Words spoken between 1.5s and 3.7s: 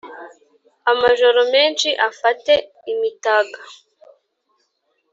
menshi afate imitaga